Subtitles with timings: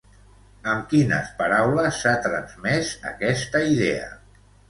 [0.69, 4.09] Amb quines paraules s'ha transmès aquesta idea?